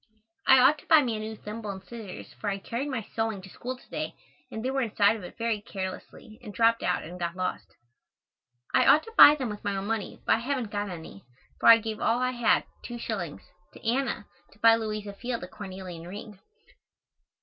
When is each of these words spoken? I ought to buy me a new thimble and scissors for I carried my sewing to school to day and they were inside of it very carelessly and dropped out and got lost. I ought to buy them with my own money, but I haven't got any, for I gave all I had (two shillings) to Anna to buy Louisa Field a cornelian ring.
I 0.47 0.57
ought 0.57 0.79
to 0.79 0.87
buy 0.87 1.03
me 1.03 1.15
a 1.15 1.19
new 1.19 1.35
thimble 1.35 1.69
and 1.69 1.83
scissors 1.83 2.33
for 2.33 2.49
I 2.49 2.57
carried 2.57 2.89
my 2.89 3.03
sewing 3.15 3.39
to 3.43 3.49
school 3.49 3.77
to 3.77 3.87
day 3.91 4.15
and 4.49 4.65
they 4.65 4.71
were 4.71 4.81
inside 4.81 5.15
of 5.15 5.23
it 5.23 5.37
very 5.37 5.61
carelessly 5.61 6.39
and 6.41 6.51
dropped 6.51 6.81
out 6.81 7.03
and 7.03 7.19
got 7.19 7.35
lost. 7.35 7.75
I 8.73 8.87
ought 8.87 9.03
to 9.03 9.13
buy 9.15 9.35
them 9.35 9.49
with 9.49 9.63
my 9.63 9.75
own 9.75 9.85
money, 9.85 10.19
but 10.25 10.37
I 10.37 10.39
haven't 10.39 10.71
got 10.71 10.89
any, 10.89 11.23
for 11.59 11.69
I 11.69 11.77
gave 11.77 11.99
all 12.01 12.17
I 12.17 12.31
had 12.31 12.63
(two 12.83 12.97
shillings) 12.97 13.43
to 13.73 13.87
Anna 13.87 14.25
to 14.53 14.57
buy 14.57 14.75
Louisa 14.75 15.13
Field 15.13 15.43
a 15.43 15.47
cornelian 15.47 16.07
ring. 16.07 16.39